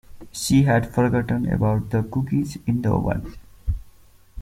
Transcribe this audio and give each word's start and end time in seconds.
She 0.31 0.63
had 0.63 0.91
forgotten 0.91 1.47
about 1.53 1.91
the 1.91 2.01
cookies 2.01 2.57
in 2.65 2.81
the 2.81 2.89
oven. 2.91 3.35